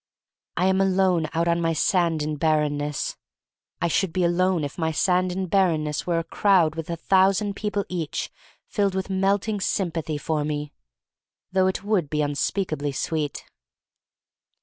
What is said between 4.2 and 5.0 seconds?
alone if my